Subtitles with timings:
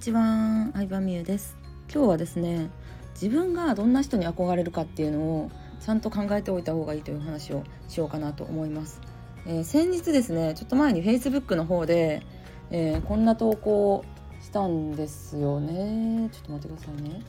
[0.00, 1.58] ちは、相葉美優です。
[1.92, 2.70] 今日はですね
[3.12, 9.02] 自分がどんな人に憧れるかっていうのをちゃんと考えておいた方がいいという話をしようかなと思います、
[9.46, 12.22] えー、先日ですねちょっと前に Facebook の方で、
[12.70, 14.06] えー、こんな投稿
[14.40, 16.30] したんですよね。
[16.32, 17.22] ちょっと待ってくださいね。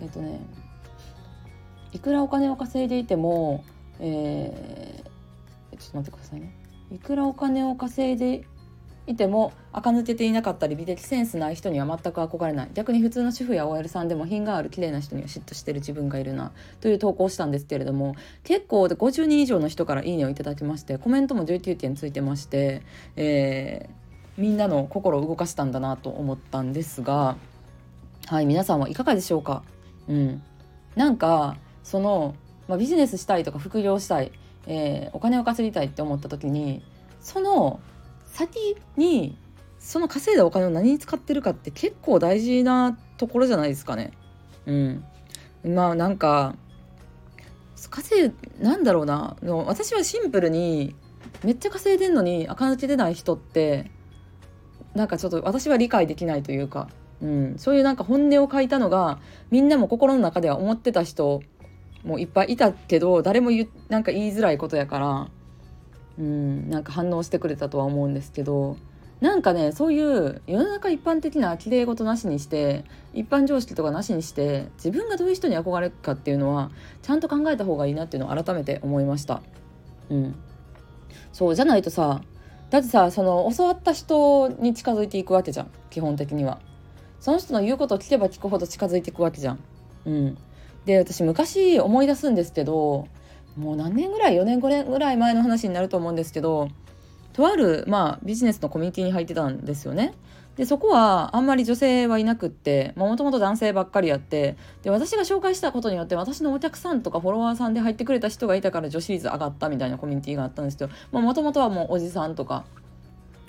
[0.00, 0.40] えっ、ー、とね
[1.92, 3.64] いくらお金を稼いでいても、
[3.98, 6.54] えー、ちょっと待ってくださいね。
[6.92, 8.44] いくらお金を稼いで
[9.06, 12.70] いても垢抜けていなかったり美的センスない人には全く憧れない。
[12.74, 22.82] 逆に普通の主婦や OL さんでも品がある綺麗な人には嫉妬してる自分がいるなという投稿をしたんですけれども結構で50人以上の人からいいねをいただきましてコメントも19件ついてまして、
[23.16, 27.36] えー、みんなの心を動かしたんだなと思ったんですが
[28.26, 29.64] はい皆さんはいかがでしょうか？
[30.08, 30.42] うん。
[30.94, 32.34] なんかその、
[32.68, 34.30] まあ、ビジネスしたいとか副業したい、
[34.66, 36.82] えー、お金を稼ぎたいって思った時に
[37.20, 37.80] その
[38.32, 39.36] 先に
[39.78, 44.12] その稼いだお金を何に使ってるかって結構大事なところじゃないですかね。
[44.66, 45.04] うん。
[45.64, 46.54] まあなんか
[47.90, 48.32] 稼い
[48.62, 50.94] なんだろうなの私はシンプルに
[51.44, 53.90] めっちゃ稼いでんのに垢抜け出ない人って
[54.94, 56.88] なんかちょっと私は理解できないというか、
[57.22, 59.18] うん、そういうなんか本音を書いたのが
[59.50, 61.42] みんなも心の中では思ってた人
[62.04, 65.28] もいっぱいいたけど誰も言なんか言いづらいことやから
[66.20, 68.76] うんなんか反応してくれたとは思うんですけど
[69.20, 76.70] なんかねそういう世の中一般的な綺麗事なしにして一般常識とかなしにして自分がどういう人に憧れるかっていうのは
[77.02, 79.42] ちゃんと考えた方がいいなっていうのを改めて思いました。
[80.10, 80.34] うん、
[81.32, 82.22] そうじゃないとさ
[82.70, 86.60] だってさその教わった人に近づいていくわけじゃん基本的には。
[87.18, 89.60] その人の言うことを聞けば聞くほど近づいていくわけじゃん。
[90.06, 90.38] うん、
[90.86, 93.08] で私昔思い出すんですけど
[93.60, 96.68] もう何年ぐらい？4年5年ぐらい前の話になると思うんですけど
[97.32, 100.14] とある、まあ、ビジネスのコミュニティに入ってたんですよね。
[100.56, 112.64] でそこはあんまり女性はいなくってもともと男性ばっかりやってで私が紹介したことによって私のお客さんとかフォロワーさんで入ってくれた人がいたから女子率上がったみたいなコミュニティがあったんですけどもともとはもうおじさんとか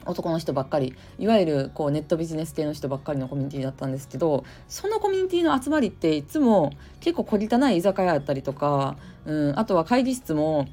[0.05, 10.67] 男の人ばっかりいわゆるこうネットビジネス系の人ばっかりのコミュニティだったんですけどそのコミュニティの集まりっていつも結構小汚い居酒屋やったりとか、うん、あとは会議室も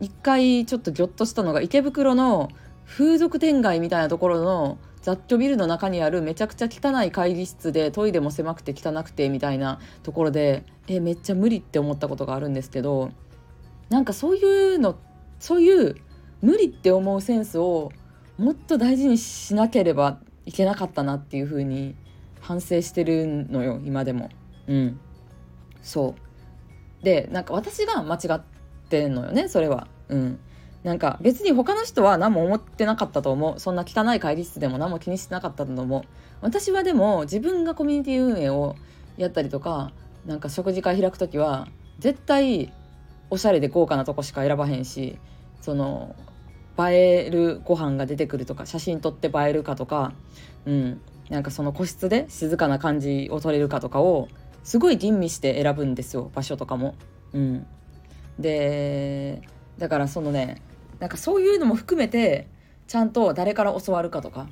[0.00, 2.50] 一回ちょっとギョッとしたのが池袋の
[2.86, 13.10] 風俗店街みたいなところの雑居ビルの中にあるめちゃくちゃ汚い会議室でトイレも狭くて汚くてみたいなところでえめっちゃ無理って思ったことがあるんですけど
[13.90, 14.96] なんかそういうの
[15.38, 15.96] そういう
[16.40, 17.92] 無理って思うセンスを
[18.38, 21.94] もっと大事にしなければいけなかったなっていう風に
[22.40, 24.30] 反省してるのよ今でも。
[24.66, 25.00] うん。
[25.82, 26.14] そ
[27.02, 27.04] う。
[27.04, 28.42] でなんか私が間違っ
[28.88, 29.86] てんのよねそれは。
[30.08, 30.38] うん。
[30.82, 33.60] なんか別に他の人は何も思ってなかったと思う。
[33.60, 36.02] そんな汚い会議室でも何も気にしてなかったと思う。
[36.42, 38.76] 私はでも自分がコミュニティ運営を
[39.16, 39.92] やったりとか
[40.26, 41.68] なんか食事会開く時は
[41.98, 42.72] 絶対
[43.30, 45.18] おしゃれで豪華なとこしか選ばへんし
[45.60, 46.14] その
[46.78, 50.12] 映えるご飯が出てくるとか写真撮って映えるかとか、
[50.66, 54.28] うん、なんかその個室で静かな感じを撮れるかとかを
[54.62, 56.94] すごい吟味して選ぶんですよ場所とかも。
[57.32, 57.66] うん、
[58.38, 59.42] で
[59.78, 60.62] だからそのね
[61.00, 62.48] なんかそういうのも含めて
[62.86, 64.48] ちゃんと誰から教わるかとか、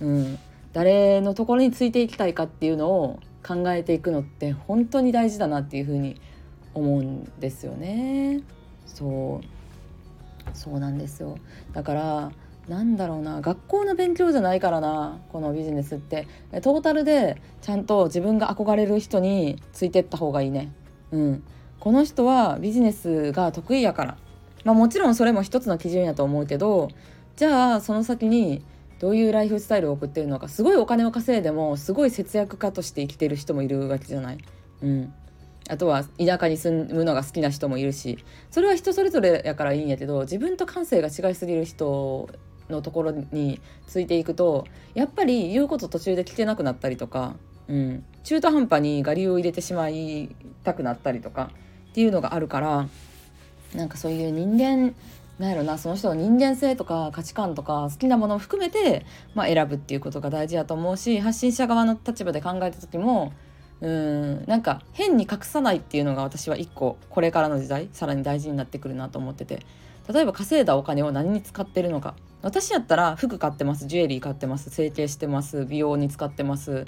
[0.00, 0.38] うん、
[0.72, 6.20] 誰のところについていきたいかっていうのを考えていくのって本当に大事だなっていうふうに
[6.74, 8.42] 思うんですよね。
[8.86, 9.55] そう
[10.56, 11.38] そうなんですよ。
[11.72, 12.32] だから
[12.68, 16.26] なんだろうな学校の勉強じゃないからなこのビジネスって。
[16.62, 20.72] トータルでちゃんと自分が憧れる人についてった方がいいね。
[21.12, 21.42] うん。
[21.78, 24.18] この人はビジネスが得意やから。
[24.64, 26.88] まあもちろんそれも一つの基準やと思うけど
[27.36, 28.64] じゃあその先に
[28.98, 34.38] どういうライフスタイルを送ってるのかすごいお金を稼いでもすごい節約家として生きてる人もいるわけじゃない。
[34.82, 35.14] うん、
[35.68, 38.18] あとは田舎に住むのが好きな人もいるし
[38.50, 42.28] それは人それぞれやからいいんやけど自分と感性が違いすぎる人
[42.68, 47.36] のところについていくとやっぱり言うこと途中で聞けなくなったりとか、
[47.68, 50.34] うん、中途半端に我流を入れてしまい
[50.64, 51.50] たくなったりとか
[51.90, 52.88] っていうのがあるから
[53.74, 54.94] なんかそういう人間
[55.38, 59.04] なんやろなその人の人間性とか価値観とか好きなものを含めて、
[59.34, 63.32] まあ、選ぶっていうことが大事だと思うし発信者側の立場で考えた時も
[63.80, 64.44] うん。
[64.46, 69.64] なんか変に隠さないっていうのが私は一個これからの時代さらに大事になってくるなと思ってて。
[70.12, 72.14] 例えば稼いだお金を何に使ってるのか。
[72.42, 73.88] 私やったら服買ってます。
[73.88, 74.70] ジュエリー買ってます。
[74.70, 75.66] 整形してます。
[75.66, 76.84] 美容に使ってます。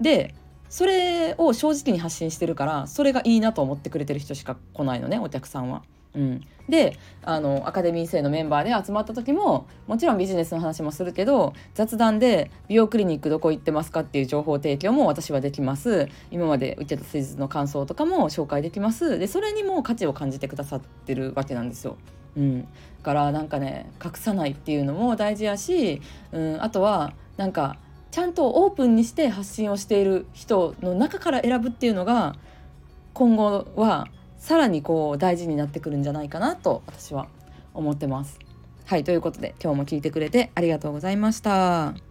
[0.00, 0.34] で
[0.68, 5.82] それを正直に発信してるからそれがいいなと思ってくれてる人しか来ないのねお客さんは。
[6.16, 16.08] うん、であのアカデミー生のメンバーで集まった時ももちろんビジネスの話もするけど雑談で美容クリニックどこ行ってますかっていう情報提供も私はできます。
[16.30, 19.18] 今まで受けた施術の感想とかも紹介できます。
[19.18, 21.96] でそれにも価値を感じてくださってるわけなんですよ。
[22.36, 22.66] うん、だ
[23.02, 26.00] からなんかね隠さないっていうのも大事やし、
[26.32, 27.76] うん、あとはなんか
[28.10, 32.34] ちゃんとオープンにして発信をしている人の中から選ぶっていうのが
[33.12, 37.28] 今後はさらにこう大事になってくるんじゃないかなと私は
[37.74, 38.38] 思ってます。
[38.84, 42.05] はいということで今日も聞いてくれてありがとうございました。